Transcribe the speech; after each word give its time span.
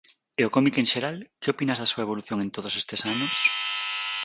E 0.41 0.43
o 0.47 0.53
cómic 0.55 0.75
en 0.81 0.87
xeral, 0.93 1.17
que 1.41 1.51
opinas 1.53 1.79
da 1.79 1.89
súa 1.91 2.05
evolución 2.07 2.37
en 2.41 2.49
todos 2.55 2.73
estes 2.81 2.99
anos? 3.11 3.31